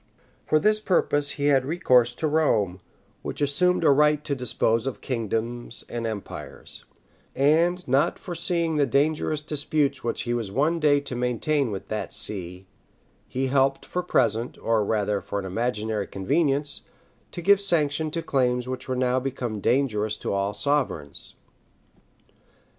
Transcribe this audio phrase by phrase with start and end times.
[0.47, 2.79] For this purpose he had recourse to Rome,
[3.21, 6.85] which assumed a right to dispose of kingdoms and empires;
[7.35, 12.13] and not foreseeing the dangerous disputes which he was one day to maintain with that
[12.13, 12.65] see,
[13.27, 16.81] he helped, for present, or rather for an imaginary convenience,
[17.31, 21.35] to give sanction to claims which were now become dangerous to all sovereigns.